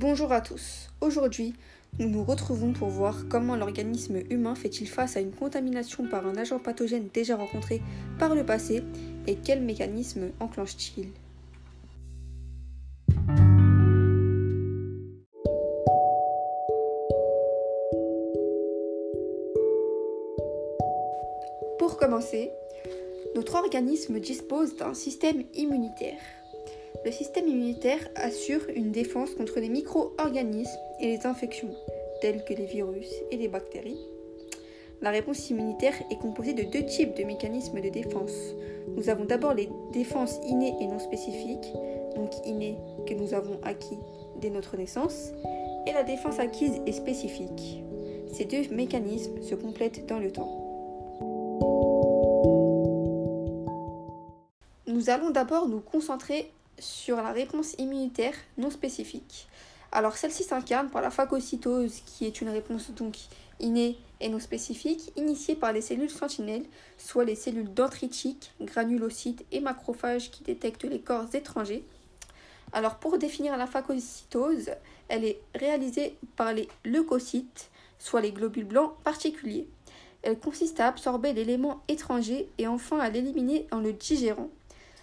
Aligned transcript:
Bonjour 0.00 0.32
à 0.32 0.40
tous. 0.40 0.88
Aujourd'hui, 1.02 1.52
nous 1.98 2.08
nous 2.08 2.24
retrouvons 2.24 2.72
pour 2.72 2.88
voir 2.88 3.28
comment 3.28 3.54
l'organisme 3.54 4.22
humain 4.30 4.54
fait-il 4.54 4.88
face 4.88 5.18
à 5.18 5.20
une 5.20 5.30
contamination 5.30 6.08
par 6.08 6.26
un 6.26 6.38
agent 6.38 6.58
pathogène 6.58 7.10
déjà 7.12 7.36
rencontré 7.36 7.82
par 8.18 8.34
le 8.34 8.46
passé 8.46 8.82
et 9.26 9.36
quels 9.36 9.60
mécanismes 9.60 10.30
enclenche-t-il? 10.40 11.08
Pour 21.78 21.98
commencer, 21.98 22.52
notre 23.36 23.56
organisme 23.56 24.18
dispose 24.18 24.76
d'un 24.76 24.94
système 24.94 25.42
immunitaire. 25.52 26.16
Le 27.02 27.10
système 27.10 27.48
immunitaire 27.48 28.08
assure 28.14 28.60
une 28.74 28.92
défense 28.92 29.30
contre 29.34 29.58
les 29.58 29.70
micro-organismes 29.70 30.78
et 31.00 31.06
les 31.06 31.26
infections, 31.26 31.74
telles 32.20 32.44
que 32.44 32.52
les 32.52 32.66
virus 32.66 33.08
et 33.30 33.38
les 33.38 33.48
bactéries. 33.48 33.98
La 35.00 35.08
réponse 35.08 35.48
immunitaire 35.48 35.94
est 36.10 36.18
composée 36.18 36.52
de 36.52 36.64
deux 36.64 36.84
types 36.84 37.16
de 37.16 37.24
mécanismes 37.24 37.80
de 37.80 37.88
défense. 37.88 38.54
Nous 38.96 39.08
avons 39.08 39.24
d'abord 39.24 39.54
les 39.54 39.70
défenses 39.94 40.40
innées 40.46 40.74
et 40.78 40.86
non 40.86 40.98
spécifiques, 40.98 41.72
donc 42.16 42.32
innées 42.44 42.76
que 43.06 43.14
nous 43.14 43.32
avons 43.32 43.58
acquis 43.62 43.98
dès 44.42 44.50
notre 44.50 44.76
naissance, 44.76 45.32
et 45.86 45.92
la 45.94 46.02
défense 46.02 46.38
acquise 46.38 46.82
et 46.84 46.92
spécifique. 46.92 47.82
Ces 48.30 48.44
deux 48.44 48.68
mécanismes 48.74 49.40
se 49.40 49.54
complètent 49.54 50.06
dans 50.06 50.18
le 50.18 50.30
temps. 50.30 50.66
Nous 54.86 55.08
allons 55.08 55.30
d'abord 55.30 55.66
nous 55.66 55.80
concentrer 55.80 56.50
sur 56.80 57.16
la 57.16 57.32
réponse 57.32 57.74
immunitaire 57.78 58.34
non 58.58 58.70
spécifique. 58.70 59.48
Alors 59.92 60.16
celle-ci 60.16 60.44
s'incarne 60.44 60.90
par 60.90 61.02
la 61.02 61.10
phagocytose 61.10 62.00
qui 62.06 62.26
est 62.26 62.40
une 62.40 62.48
réponse 62.48 62.90
donc 62.90 63.16
innée 63.60 63.98
et 64.20 64.28
non 64.28 64.38
spécifique 64.38 65.12
initiée 65.16 65.56
par 65.56 65.72
les 65.72 65.80
cellules 65.80 66.10
sentinelles, 66.10 66.66
soit 66.98 67.24
les 67.24 67.34
cellules 67.34 67.72
dendritiques, 67.72 68.52
granulocytes 68.60 69.44
et 69.52 69.60
macrophages 69.60 70.30
qui 70.30 70.42
détectent 70.42 70.84
les 70.84 71.00
corps 71.00 71.34
étrangers. 71.34 71.84
Alors 72.72 72.96
pour 72.96 73.18
définir 73.18 73.56
la 73.56 73.66
phagocytose, 73.66 74.70
elle 75.08 75.24
est 75.24 75.40
réalisée 75.54 76.16
par 76.36 76.52
les 76.52 76.68
leucocytes, 76.84 77.70
soit 77.98 78.20
les 78.20 78.32
globules 78.32 78.64
blancs 78.64 78.94
particuliers. 79.02 79.66
Elle 80.22 80.38
consiste 80.38 80.80
à 80.80 80.88
absorber 80.88 81.32
l'élément 81.32 81.82
étranger 81.88 82.48
et 82.58 82.66
enfin 82.66 82.98
à 82.98 83.08
l'éliminer 83.08 83.66
en 83.72 83.80
le 83.80 83.92
digérant. 83.92 84.50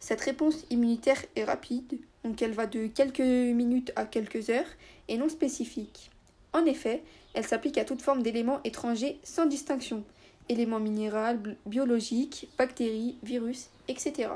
Cette 0.00 0.22
réponse 0.22 0.64
immunitaire 0.70 1.22
est 1.36 1.44
rapide, 1.44 2.00
donc 2.24 2.40
elle 2.40 2.52
va 2.52 2.66
de 2.66 2.86
quelques 2.86 3.20
minutes 3.20 3.92
à 3.96 4.06
quelques 4.06 4.48
heures, 4.48 4.66
et 5.08 5.18
non 5.18 5.28
spécifique. 5.28 6.10
En 6.52 6.64
effet, 6.64 7.02
elle 7.34 7.46
s'applique 7.46 7.78
à 7.78 7.84
toute 7.84 8.02
forme 8.02 8.22
d'éléments 8.22 8.60
étrangers 8.64 9.20
sans 9.22 9.46
distinction, 9.46 10.02
éléments 10.48 10.80
minéraux, 10.80 11.38
biologiques, 11.66 12.48
bactéries, 12.58 13.18
virus, 13.22 13.68
etc. 13.88 14.30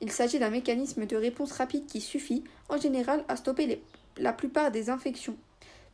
Il 0.00 0.10
s'agit 0.10 0.38
d'un 0.38 0.50
mécanisme 0.50 1.06
de 1.06 1.16
réponse 1.16 1.52
rapide 1.52 1.86
qui 1.86 2.00
suffit, 2.00 2.42
en 2.68 2.78
général, 2.78 3.24
à 3.28 3.36
stopper 3.36 3.80
la 4.16 4.32
plupart 4.32 4.70
des 4.70 4.90
infections. 4.90 5.36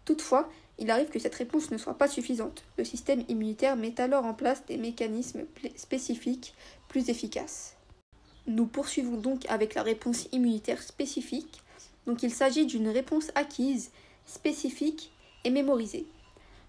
Toutefois, 0.04 0.48
il 0.78 0.90
arrive 0.90 1.08
que 1.08 1.18
cette 1.18 1.34
réponse 1.34 1.70
ne 1.70 1.78
soit 1.78 1.98
pas 1.98 2.08
suffisante. 2.08 2.64
Le 2.78 2.84
système 2.84 3.24
immunitaire 3.28 3.76
met 3.76 4.00
alors 4.00 4.24
en 4.24 4.34
place 4.34 4.64
des 4.66 4.78
mécanismes 4.78 5.44
spécifiques 5.76 6.54
plus 6.88 7.10
efficaces. 7.10 7.75
Nous 8.46 8.66
poursuivons 8.66 9.16
donc 9.16 9.44
avec 9.48 9.74
la 9.74 9.82
réponse 9.82 10.28
immunitaire 10.30 10.82
spécifique. 10.82 11.62
Donc 12.06 12.22
il 12.22 12.32
s'agit 12.32 12.64
d'une 12.64 12.88
réponse 12.88 13.32
acquise, 13.34 13.90
spécifique 14.24 15.10
et 15.42 15.50
mémorisée. 15.50 16.06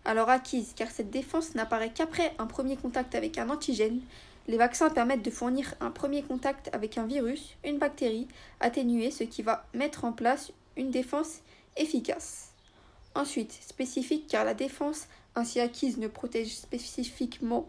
Alors 0.03 0.29
acquise, 0.29 0.73
car 0.75 0.89
cette 0.89 1.11
défense 1.11 1.53
n'apparaît 1.53 1.91
qu'après 1.93 2.33
un 2.39 2.47
premier 2.47 2.77
contact 2.77 3.13
avec 3.13 3.37
un 3.37 3.49
antigène. 3.49 3.99
Les 4.47 4.57
vaccins 4.57 4.89
permettent 4.89 5.25
de 5.25 5.29
fournir 5.29 5.75
un 5.79 5.91
premier 5.91 6.23
contact 6.23 6.69
avec 6.73 6.97
un 6.97 7.05
virus, 7.05 7.55
une 7.63 7.77
bactérie, 7.77 8.27
atténuée, 8.59 9.11
ce 9.11 9.25
qui 9.25 9.41
va 9.41 9.67
mettre 9.73 10.05
en 10.05 10.13
place 10.13 10.53
une 10.77 10.89
défense 10.89 11.41
efficace. 11.75 12.53
Ensuite, 13.13 13.51
spécifique, 13.51 14.27
car 14.27 14.45
la 14.45 14.53
défense 14.53 15.07
ainsi 15.35 15.59
acquise 15.59 15.97
ne 15.97 16.07
protège 16.07 16.55
spécifiquement 16.55 17.67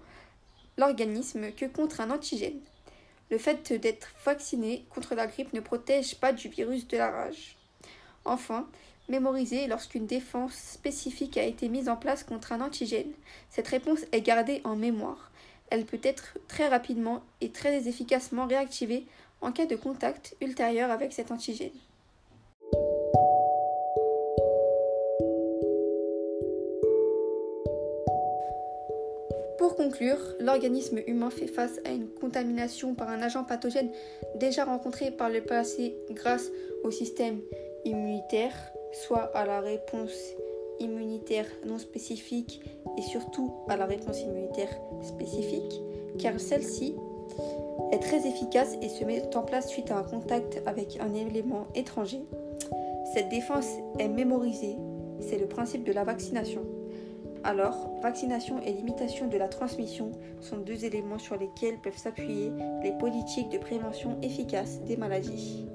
l'organisme 0.79 1.51
que 1.53 1.67
contre 1.67 2.01
un 2.01 2.11
antigène. 2.11 2.61
Le 3.31 3.39
fait 3.39 3.73
d'être 3.73 4.09
vacciné 4.25 4.85
contre 4.91 5.15
la 5.15 5.27
grippe 5.27 5.53
ne 5.53 5.61
protège 5.61 6.17
pas 6.17 6.33
du 6.33 6.49
virus 6.49 6.89
de 6.89 6.97
la 6.97 7.11
rage. 7.11 7.57
Enfin, 8.25 8.69
mémoriser 9.09 9.67
lorsqu'une 9.67 10.07
défense 10.07 10.55
spécifique 10.55 11.37
a 11.37 11.43
été 11.43 11.69
mise 11.69 11.89
en 11.89 11.97
place 11.97 12.25
contre 12.25 12.53
un 12.53 12.61
antigène. 12.61 13.13
Cette 13.51 13.69
réponse 13.69 14.01
est 14.13 14.23
gardée 14.23 14.61
en 14.65 14.77
mémoire. 14.77 15.31
Elle 15.71 15.85
peut 15.85 16.01
être 16.03 16.39
très 16.49 16.69
rapidement 16.69 17.23
et 17.41 17.51
très 17.51 17.89
efficacement 17.89 18.47
réactivée 18.47 19.05
en 19.41 19.53
cas 19.53 19.67
de 19.67 19.77
contact 19.77 20.37
ultérieur 20.41 20.91
avec 20.91 21.13
cet 21.13 21.31
antigène. 21.31 21.71
Pour 29.59 29.75
conclure, 29.75 30.19
l'organisme 30.39 31.01
humain 31.09 31.31
fait 31.31 31.49
face 31.49 31.81
à 31.85 31.91
une 31.91 32.09
contamination 32.09 32.95
par 32.95 33.11
un 33.11 33.21
agent 33.23 33.43
pathogène 33.43 33.91
déjà 34.37 34.65
rencontré 34.65 35.11
par 35.11 35.29
le 35.29 35.41
passé 35.43 35.97
grâce 36.13 36.51
au 36.85 36.93
système 36.93 37.41
immunitaire, 37.85 38.55
soit 38.93 39.31
à 39.35 39.45
la 39.45 39.61
réponse 39.61 40.17
immunitaire 40.79 41.47
non 41.67 41.79
spécifique 41.79 42.63
et 42.97 43.03
surtout 43.03 43.53
à 43.69 43.77
la 43.77 43.87
réponse 43.87 44.21
immunitaire 44.23 44.71
spécifique, 45.03 45.83
car 46.21 46.39
celle-ci 46.39 46.95
est 47.91 47.99
très 47.99 48.29
efficace 48.29 48.77
et 48.81 48.89
se 48.89 49.05
met 49.05 49.35
en 49.35 49.43
place 49.43 49.69
suite 49.69 49.91
à 49.91 49.99
un 49.99 50.05
contact 50.05 50.63
avec 50.67 50.99
un 51.01 51.15
élément 51.15 51.67
étranger. 51.75 52.23
Cette 53.13 53.29
défense 53.29 53.69
est 53.99 54.09
mémorisée, 54.09 54.77
c'est 55.21 55.39
le 55.39 55.47
principe 55.47 55.83
de 55.83 55.93
la 55.93 56.05
vaccination. 56.05 56.65
Alors, 57.45 58.01
vaccination 58.03 58.61
et 58.63 58.73
limitation 58.73 59.29
de 59.29 59.37
la 59.37 59.49
transmission 59.49 60.13
sont 60.41 60.59
deux 60.59 60.85
éléments 60.85 61.19
sur 61.19 61.37
lesquels 61.37 61.81
peuvent 61.81 61.97
s'appuyer 61.97 62.53
les 62.83 62.93
politiques 62.99 63.51
de 63.51 63.59
prévention 63.59 64.19
efficaces 64.23 64.81
des 64.83 64.97
maladies. 64.97 65.67